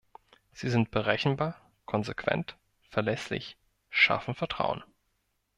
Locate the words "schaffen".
3.91-4.33